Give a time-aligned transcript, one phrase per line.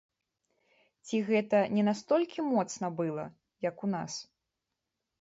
[1.07, 3.31] Ці гэта не настолькі моцна была,
[3.71, 4.13] як у нас?